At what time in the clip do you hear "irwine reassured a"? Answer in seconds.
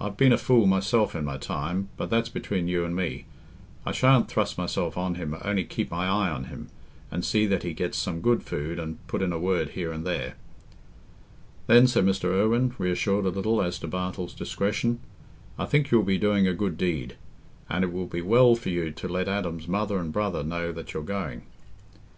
12.32-13.28